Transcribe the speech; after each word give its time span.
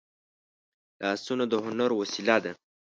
لاسونه 1.01 1.43
د 1.51 1.53
هنر 1.65 1.89
وسیله 2.01 2.37
ده 2.43 2.51